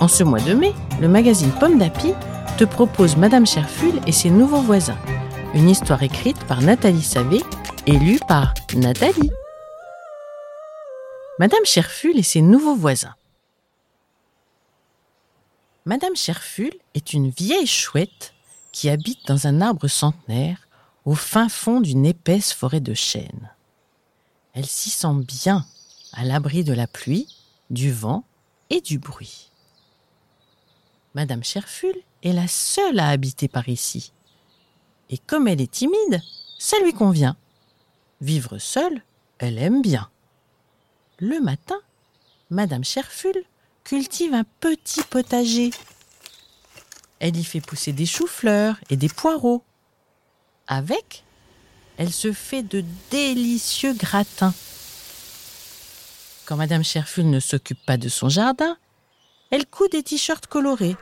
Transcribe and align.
En 0.00 0.08
ce 0.08 0.24
mois 0.24 0.40
de 0.40 0.54
mai, 0.54 0.72
le 0.98 1.08
magazine 1.08 1.52
Pomme 1.60 1.78
d'Api 1.78 2.14
te 2.56 2.64
propose 2.64 3.16
Madame 3.16 3.46
Cherful 3.46 4.00
et 4.06 4.12
ses 4.12 4.30
nouveaux 4.30 4.62
voisins. 4.62 4.98
Une 5.52 5.68
histoire 5.68 6.02
écrite 6.02 6.42
par 6.46 6.62
Nathalie 6.62 7.02
Savé 7.02 7.42
et 7.86 7.98
lue 7.98 8.18
par 8.26 8.54
Nathalie. 8.74 9.30
Madame 11.38 11.66
Cherful 11.66 12.18
et 12.18 12.22
ses 12.22 12.40
nouveaux 12.40 12.76
voisins. 12.76 13.14
Madame 15.84 16.16
Cherful 16.16 16.72
est 16.94 17.12
une 17.12 17.28
vieille 17.28 17.66
chouette 17.66 18.32
qui 18.72 18.88
habite 18.88 19.26
dans 19.26 19.46
un 19.46 19.60
arbre 19.60 19.86
centenaire 19.86 20.66
au 21.04 21.14
fin 21.14 21.50
fond 21.50 21.82
d'une 21.82 22.06
épaisse 22.06 22.54
forêt 22.54 22.80
de 22.80 22.94
chênes. 22.94 23.50
Elle 24.54 24.66
s'y 24.66 24.88
sent 24.88 25.20
bien, 25.26 25.66
à 26.14 26.24
l'abri 26.24 26.64
de 26.64 26.72
la 26.72 26.86
pluie, 26.86 27.28
du 27.68 27.92
vent 27.92 28.24
et 28.70 28.80
du 28.80 28.98
bruit. 28.98 29.49
Madame 31.14 31.42
Cherful 31.42 31.94
est 32.22 32.32
la 32.32 32.46
seule 32.46 33.00
à 33.00 33.08
habiter 33.08 33.48
par 33.48 33.68
ici. 33.68 34.12
Et 35.08 35.18
comme 35.18 35.48
elle 35.48 35.60
est 35.60 35.70
timide, 35.70 36.20
ça 36.58 36.78
lui 36.84 36.92
convient. 36.92 37.36
Vivre 38.20 38.58
seule, 38.58 39.02
elle 39.38 39.58
aime 39.58 39.82
bien. 39.82 40.08
Le 41.18 41.40
matin, 41.40 41.80
Madame 42.50 42.84
Cherful 42.84 43.44
cultive 43.82 44.34
un 44.34 44.44
petit 44.60 45.02
potager. 45.02 45.70
Elle 47.18 47.36
y 47.36 47.44
fait 47.44 47.60
pousser 47.60 47.92
des 47.92 48.06
choux-fleurs 48.06 48.76
et 48.88 48.96
des 48.96 49.08
poireaux. 49.08 49.64
Avec, 50.68 51.24
elle 51.96 52.12
se 52.12 52.32
fait 52.32 52.62
de 52.62 52.84
délicieux 53.10 53.94
gratins. 53.94 54.54
Quand 56.46 56.56
Madame 56.56 56.84
Cherful 56.84 57.28
ne 57.28 57.40
s'occupe 57.40 57.84
pas 57.84 57.96
de 57.96 58.08
son 58.08 58.28
jardin, 58.28 58.76
elle 59.50 59.66
coud 59.66 59.90
des 59.90 60.02
t-shirts 60.02 60.46
colorés. 60.46 60.96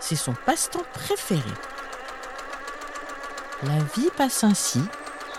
C'est 0.00 0.16
son 0.16 0.34
passe-temps 0.46 0.84
préféré. 0.92 1.50
La 3.62 3.78
vie 3.94 4.10
passe 4.16 4.44
ainsi 4.44 4.80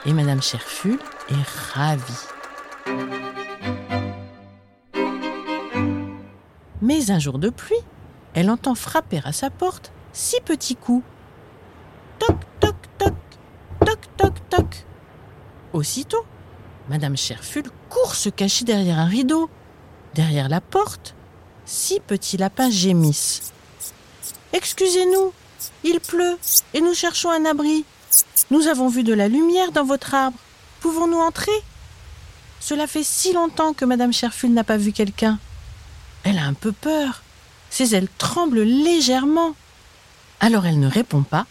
et 0.05 0.13
Madame 0.13 0.41
Cherful 0.41 0.99
est 1.29 1.73
ravie. 1.73 2.27
Mais 6.81 7.11
un 7.11 7.19
jour 7.19 7.37
de 7.37 7.49
pluie, 7.49 7.75
elle 8.33 8.49
entend 8.49 8.75
frapper 8.75 9.21
à 9.23 9.31
sa 9.31 9.49
porte 9.49 9.91
six 10.13 10.41
petits 10.41 10.75
coups. 10.75 11.05
Toc, 12.17 12.37
toc, 12.59 12.75
toc, 12.97 13.13
toc, 13.85 13.99
toc, 14.17 14.49
toc. 14.49 14.85
Aussitôt, 15.73 16.25
Madame 16.89 17.15
Cherful 17.15 17.63
court 17.89 18.15
se 18.15 18.29
cacher 18.29 18.65
derrière 18.65 18.99
un 18.99 19.05
rideau. 19.05 19.49
Derrière 20.15 20.49
la 20.49 20.59
porte, 20.59 21.15
six 21.71 22.01
petits 22.01 22.37
lapins 22.37 22.69
gémissent. 22.69 23.53
Excusez-nous, 24.53 25.33
il 25.83 25.99
pleut 25.99 26.37
et 26.73 26.81
nous 26.81 26.93
cherchons 26.93 27.31
un 27.31 27.45
abri. 27.45 27.85
Nous 28.51 28.67
avons 28.67 28.89
vu 28.89 29.03
de 29.03 29.13
la 29.13 29.29
lumière 29.29 29.71
dans 29.71 29.85
votre 29.85 30.13
arbre. 30.13 30.37
Pouvons-nous 30.81 31.19
entrer? 31.19 31.51
Cela 32.59 32.87
fait 32.87 33.03
si 33.03 33.31
longtemps 33.33 33.73
que 33.73 33.85
Madame 33.85 34.11
Cherful 34.11 34.51
n'a 34.51 34.65
pas 34.65 34.77
vu 34.77 34.91
quelqu'un. 34.91 35.39
Elle 36.23 36.37
a 36.37 36.43
un 36.43 36.53
peu 36.53 36.73
peur. 36.73 37.23
Ses 37.69 37.95
ailes 37.95 38.09
tremblent 38.17 38.63
légèrement. 38.63 39.55
Alors 40.41 40.65
elle 40.65 40.79
ne 40.79 40.89
répond 40.89 41.23
pas 41.23 41.47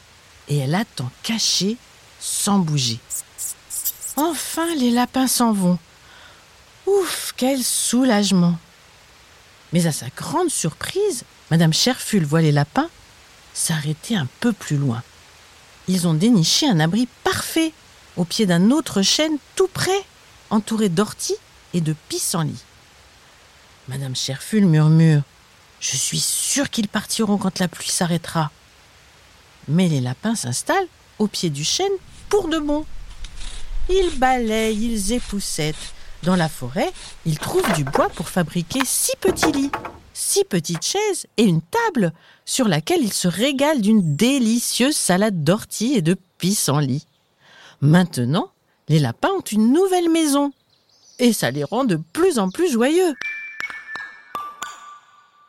et 0.48 0.58
elle 0.58 0.74
attend 0.74 1.10
cachée 1.22 1.78
sans 2.20 2.58
bouger. 2.58 2.98
Enfin, 4.16 4.74
les 4.74 4.90
lapins 4.90 5.28
s'en 5.28 5.52
vont. 5.52 5.78
Ouf, 6.86 7.32
quel 7.36 7.62
soulagement. 7.62 8.58
Mais 9.72 9.86
à 9.86 9.92
sa 9.92 10.06
grande 10.16 10.50
surprise, 10.50 11.24
Madame 11.50 11.72
Cherful 11.72 12.24
voit 12.24 12.42
les 12.42 12.52
lapins 12.52 12.88
s'arrêter 13.54 14.16
un 14.16 14.28
peu 14.40 14.52
plus 14.52 14.76
loin. 14.76 15.02
Ils 15.88 16.06
ont 16.06 16.14
déniché 16.14 16.68
un 16.68 16.80
abri 16.80 17.08
parfait 17.24 17.72
au 18.16 18.24
pied 18.24 18.46
d'un 18.46 18.70
autre 18.70 19.02
chêne 19.02 19.36
tout 19.56 19.68
près, 19.68 20.04
entouré 20.50 20.88
d'orties 20.88 21.36
et 21.74 21.80
de 21.80 21.94
pissenlits. 22.08 22.64
Madame 23.88 24.14
Cherful 24.14 24.66
murmure 24.66 25.22
Je 25.80 25.96
suis 25.96 26.20
sûre 26.20 26.70
qu'ils 26.70 26.88
partiront 26.88 27.38
quand 27.38 27.58
la 27.58 27.68
pluie 27.68 27.90
s'arrêtera. 27.90 28.50
Mais 29.68 29.88
les 29.88 30.00
lapins 30.00 30.34
s'installent 30.34 30.88
au 31.18 31.26
pied 31.26 31.50
du 31.50 31.64
chêne 31.64 31.92
pour 32.28 32.48
de 32.48 32.58
bon. 32.58 32.84
Ils 33.88 34.10
balayent, 34.18 34.76
ils 34.76 35.12
époussettent. 35.12 35.94
Dans 36.22 36.36
la 36.36 36.48
forêt, 36.48 36.92
ils 37.24 37.38
trouvent 37.38 37.72
du 37.74 37.84
bois 37.84 38.10
pour 38.10 38.28
fabriquer 38.28 38.80
six 38.84 39.16
petits 39.20 39.52
lits, 39.52 39.72
six 40.12 40.44
petites 40.44 40.84
chaises 40.84 41.26
et 41.38 41.44
une 41.44 41.62
table 41.62 42.12
sur 42.44 42.68
laquelle 42.68 43.02
ils 43.02 43.12
se 43.12 43.28
régalent 43.28 43.80
d'une 43.80 44.16
délicieuse 44.16 44.96
salade 44.96 45.42
d'orties 45.44 45.94
et 45.94 46.02
de 46.02 46.16
pissenlits. 46.38 47.06
Maintenant, 47.80 48.50
les 48.88 48.98
lapins 48.98 49.30
ont 49.30 49.40
une 49.40 49.72
nouvelle 49.72 50.10
maison 50.10 50.52
et 51.18 51.32
ça 51.32 51.50
les 51.50 51.64
rend 51.64 51.84
de 51.84 51.96
plus 51.96 52.38
en 52.38 52.50
plus 52.50 52.70
joyeux. 52.70 53.14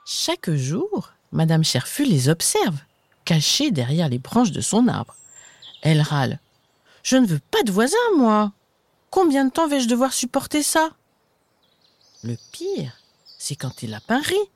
Chaque 0.05 0.51
jour, 0.51 1.11
Madame 1.33 1.63
Cherful 1.63 2.07
les 2.07 2.29
observe, 2.29 2.77
cachés 3.25 3.71
derrière 3.71 4.09
les 4.09 4.19
branches 4.19 4.51
de 4.51 4.61
son 4.61 4.87
arbre. 4.87 5.15
Elle 5.81 6.01
râle. 6.01 6.39
Je 7.03 7.17
ne 7.17 7.25
veux 7.25 7.39
pas 7.51 7.63
de 7.63 7.71
voisins, 7.71 7.97
moi. 8.15 8.51
Combien 9.11 9.43
de 9.43 9.51
temps 9.51 9.67
vais-je 9.67 9.89
devoir 9.89 10.13
supporter 10.13 10.63
ça? 10.63 10.91
Le 12.23 12.37
pire, 12.53 12.93
c'est 13.37 13.57
quand 13.57 13.81
les 13.81 13.89
lapins 13.89 14.21
rient. 14.21 14.49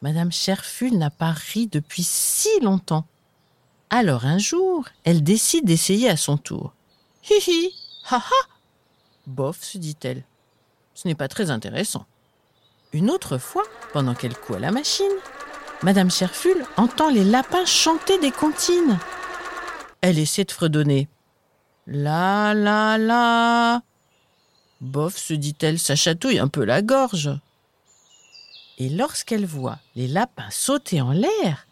Madame 0.00 0.32
Cherful 0.32 0.96
n'a 0.96 1.10
pas 1.10 1.32
ri 1.32 1.66
depuis 1.66 2.02
si 2.02 2.48
longtemps. 2.62 3.06
Alors 3.90 4.24
un 4.24 4.38
jour, 4.38 4.88
elle 5.04 5.22
décide 5.22 5.66
d'essayer 5.66 6.08
à 6.08 6.16
son 6.16 6.38
tour. 6.38 6.72
Hi 7.28 7.34
hi, 7.46 7.74
ha 8.10 8.16
ha 8.16 8.48
Bof, 9.26 9.62
se 9.62 9.76
dit-elle. 9.76 10.24
Ce 10.94 11.06
n'est 11.06 11.14
pas 11.14 11.28
très 11.28 11.50
intéressant. 11.50 12.06
Une 12.94 13.10
autre 13.10 13.36
fois, 13.36 13.64
pendant 13.92 14.14
qu'elle 14.14 14.36
coud 14.36 14.56
à 14.56 14.58
la 14.58 14.72
machine, 14.72 15.04
Madame 15.82 16.10
Cherful 16.10 16.64
entend 16.78 17.10
les 17.10 17.24
lapins 17.24 17.66
chanter 17.66 18.18
des 18.18 18.32
comptines. 18.32 18.98
Elle 20.00 20.18
essaie 20.18 20.44
de 20.44 20.52
fredonner. 20.52 21.08
La 21.86 22.54
la 22.54 22.96
la. 22.96 23.82
Bof, 24.80 25.16
se 25.16 25.34
dit-elle, 25.34 25.78
ça 25.78 25.96
chatouille 25.96 26.38
un 26.38 26.48
peu 26.48 26.64
la 26.64 26.80
gorge. 26.80 27.30
Et 28.78 28.88
lorsqu'elle 28.88 29.46
voit 29.46 29.78
les 29.96 30.08
lapins 30.08 30.50
sauter 30.50 31.00
en 31.00 31.12
l'air, 31.12 31.66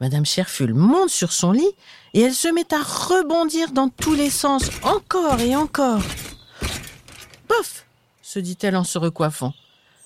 Madame 0.00 0.26
Cherful 0.26 0.74
monte 0.74 1.10
sur 1.10 1.32
son 1.32 1.52
lit 1.52 1.72
et 2.14 2.20
elle 2.20 2.34
se 2.34 2.48
met 2.48 2.72
à 2.74 2.82
rebondir 2.82 3.70
dans 3.70 3.88
tous 3.88 4.14
les 4.14 4.30
sens, 4.30 4.70
encore 4.82 5.40
et 5.40 5.54
encore. 5.54 6.02
Bof, 7.48 7.86
se 8.22 8.40
dit-elle 8.40 8.76
en 8.76 8.84
se 8.84 8.98
recoiffant, 8.98 9.54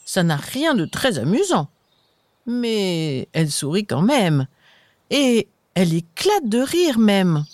ça 0.05 0.23
n'a 0.23 0.37
rien 0.37 0.75
de 0.75 0.85
très 0.85 1.19
amusant. 1.19 1.69
Mais 2.47 3.29
elle 3.33 3.51
sourit 3.51 3.87
quand 3.87 4.03
même, 4.03 4.47
et 5.11 5.49
elle 5.75 5.95
éclate 5.95 6.49
de 6.49 6.61
rire 6.61 6.99
même. 6.99 7.45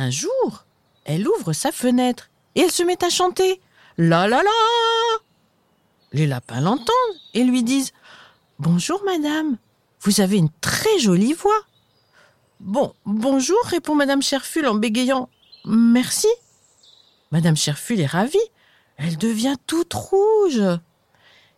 Un 0.00 0.10
jour, 0.10 0.64
elle 1.04 1.26
ouvre 1.26 1.52
sa 1.52 1.72
fenêtre 1.72 2.30
et 2.54 2.60
elle 2.60 2.70
se 2.70 2.84
met 2.84 3.02
à 3.02 3.10
chanter. 3.10 3.60
La 3.96 4.28
la 4.28 4.44
la 4.44 4.50
Les 6.12 6.28
lapins 6.28 6.60
l'entendent 6.60 7.16
et 7.34 7.42
lui 7.42 7.64
disent 7.64 7.92
Bonjour 8.60 9.02
madame, 9.04 9.58
vous 10.02 10.20
avez 10.20 10.36
une 10.36 10.52
très 10.60 11.00
jolie 11.00 11.32
voix. 11.32 11.60
Bon, 12.60 12.94
bonjour, 13.06 13.58
répond 13.64 13.96
madame 13.96 14.22
Cherful 14.22 14.68
en 14.68 14.76
bégayant. 14.76 15.28
Merci. 15.64 16.28
Madame 17.32 17.56
Cherful 17.56 17.98
est 17.98 18.06
ravie. 18.06 18.38
Elle 18.98 19.18
devient 19.18 19.56
toute 19.66 19.94
rouge. 19.94 20.62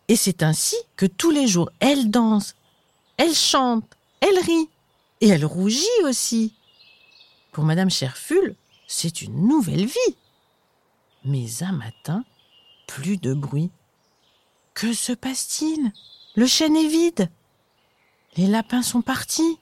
Et 0.09 0.17
c'est 0.17 0.43
ainsi 0.43 0.77
que 0.97 1.05
tous 1.05 1.31
les 1.31 1.47
jours, 1.47 1.71
elle 1.79 2.11
danse, 2.11 2.55
elle 3.19 3.35
chante, 3.35 3.85
elle 4.23 4.39
rit 4.39 4.71
et 5.21 5.29
elle 5.29 5.45
rougit 5.45 5.85
aussi. 6.05 6.55
Pour 7.53 7.65
Madame 7.65 7.91
Cherful, 7.91 8.55
c'est 8.87 9.23
une 9.23 9.49
nouvelle 9.49 9.87
vie. 9.87 10.17
Mais 11.25 11.63
un 11.63 11.73
matin, 11.73 12.25
plus 12.87 13.17
de 13.17 13.35
bruit. 13.35 13.71
Que 14.75 14.93
se 14.93 15.13
passe-t-il? 15.13 15.93
Le 16.37 16.47
chêne 16.47 16.77
est 16.77 16.89
vide. 16.89 17.29
Les 18.37 18.47
lapins 18.47 18.83
sont 18.83 19.03
partis. 19.03 19.59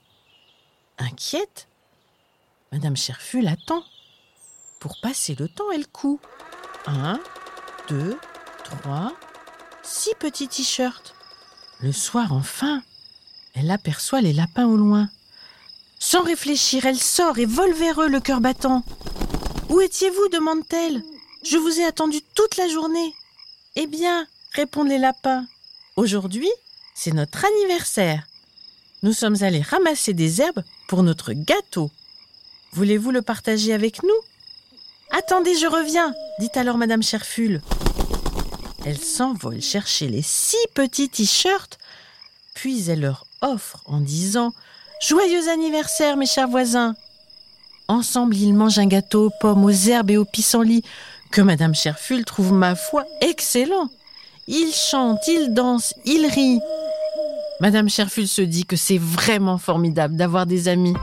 Inquiète, 0.99 1.69
Madame 2.73 2.97
Cherful 2.97 3.47
attend. 3.49 3.83
Pour 4.81 5.01
passer 5.01 5.35
le 5.35 5.49
temps, 5.49 5.71
elle 5.73 5.89
coud. 5.89 6.19
Un, 6.87 7.21
deux, 7.89 8.19
trois, 8.65 9.15
six 9.83 10.15
petits 10.19 10.49
t-shirts. 10.49 11.15
Le 11.81 11.93
soir, 11.93 12.33
enfin, 12.33 12.83
elle 13.55 13.71
aperçoit 13.71 14.21
les 14.21 14.33
lapins 14.33 14.67
au 14.67 14.77
loin. 14.77 15.09
Sans 16.11 16.23
réfléchir, 16.23 16.87
elle 16.87 16.99
sort 16.99 17.39
et 17.39 17.45
vole 17.45 17.75
vers 17.75 18.01
eux, 18.01 18.09
le 18.09 18.21
cœur 18.21 18.41
battant. 18.41 18.83
Où 19.69 19.83
étiez-vous 19.83 20.31
demande-t-elle. 20.31 21.03
Je 21.43 21.59
vous 21.59 21.81
ai 21.81 21.85
attendu 21.85 22.23
toute 22.35 22.57
la 22.57 22.67
journée. 22.67 23.13
Eh 23.77 23.87
bien, 23.87 24.27
répondent 24.55 24.89
les 24.89 24.97
lapins. 24.97 25.45
Aujourd'hui, 25.97 26.49
c'est 26.95 27.13
notre 27.13 27.45
anniversaire. 27.45 28.27
Nous 29.03 29.13
sommes 29.13 29.43
allés 29.43 29.61
ramasser 29.61 30.15
des 30.15 30.41
herbes 30.41 30.65
pour 30.87 31.03
notre 31.03 31.35
gâteau. 31.35 31.91
Voulez-vous 32.73 33.11
le 33.11 33.21
partager 33.21 33.75
avec 33.75 34.03
nous? 34.03 34.21
Attendez, 35.11 35.59
je 35.59 35.67
reviens, 35.67 36.15
dit 36.39 36.49
alors 36.55 36.79
Madame 36.79 37.03
Cherful. 37.03 37.61
Elle 38.87 38.99
s'envole 38.99 39.61
chercher 39.61 40.09
les 40.09 40.23
six 40.23 40.57
petits 40.73 41.11
t-shirts, 41.11 41.79
puis 42.55 42.89
elle 42.89 43.01
leur 43.01 43.27
offre 43.43 43.83
en 43.85 44.01
disant 44.01 44.55
Joyeux 45.01 45.49
anniversaire, 45.49 46.17
mes 46.17 46.27
chers 46.27 46.49
voisins 46.49 46.95
Ensemble, 47.87 48.37
ils 48.37 48.53
mangent 48.53 48.81
un 48.81 48.87
gâteau 48.87 49.27
aux 49.27 49.33
pommes, 49.41 49.65
aux 49.65 49.71
herbes 49.71 50.11
et 50.11 50.17
aux 50.17 50.25
pissenlits 50.25 50.83
que 51.31 51.41
Madame 51.41 51.75
Cherful 51.75 52.25
trouve, 52.25 52.53
ma 52.53 52.75
foi, 52.75 53.05
excellent. 53.21 53.91
Ils 54.49 54.73
chantent, 54.73 55.27
ils 55.29 55.55
dansent, 55.55 55.95
ils 56.05 56.27
rient. 56.27 56.61
Madame 57.61 57.89
Cherful 57.89 58.27
se 58.27 58.43
dit 58.43 58.65
que 58.65 58.75
c'est 58.75 58.99
vraiment 58.99 59.59
formidable 59.59 60.17
d'avoir 60.17 60.47
des 60.47 60.67
amis. 60.67 60.95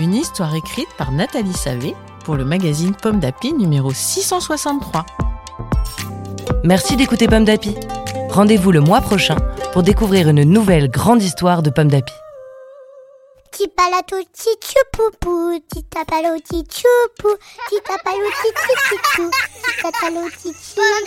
Une 0.00 0.14
histoire 0.14 0.54
écrite 0.56 0.88
par 0.98 1.12
Nathalie 1.12 1.52
Savé 1.52 1.94
pour 2.24 2.34
le 2.34 2.44
magazine 2.44 2.94
Pomme 2.94 3.20
d'Api 3.20 3.52
numéro 3.52 3.92
663. 3.92 5.06
Merci 6.64 6.96
d'écouter 6.96 7.28
Pomme 7.28 7.44
d'Api. 7.44 7.74
Rendez-vous 8.28 8.72
le 8.72 8.80
mois 8.80 9.00
prochain 9.00 9.36
pour 9.72 9.82
découvrir 9.82 10.28
une 10.28 10.42
nouvelle 10.44 10.90
grande 10.90 11.22
histoire 11.22 11.62
de 11.62 11.70
Pomme 11.70 11.88
d'Api. 11.88 12.12
Pomme 20.76 21.04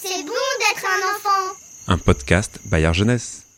c'est 0.00 0.22
bon 0.22 0.32
d'être 0.58 0.86
enfant. 1.16 1.54
Un 1.88 1.98
podcast 1.98 2.58
Bayard 2.66 2.94
Jeunesse. 2.94 3.49